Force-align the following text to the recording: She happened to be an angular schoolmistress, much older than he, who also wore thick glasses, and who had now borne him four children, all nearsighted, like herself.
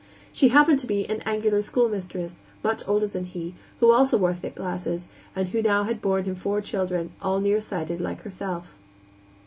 She 0.33 0.47
happened 0.47 0.79
to 0.79 0.87
be 0.87 1.07
an 1.11 1.21
angular 1.27 1.61
schoolmistress, 1.61 2.41
much 2.63 2.81
older 2.87 3.05
than 3.05 3.25
he, 3.25 3.53
who 3.79 3.91
also 3.91 4.17
wore 4.17 4.33
thick 4.33 4.55
glasses, 4.55 5.07
and 5.35 5.49
who 5.49 5.59
had 5.59 5.65
now 5.67 5.93
borne 5.93 6.23
him 6.23 6.33
four 6.33 6.59
children, 6.59 7.11
all 7.21 7.39
nearsighted, 7.39 8.01
like 8.01 8.23
herself. 8.23 8.75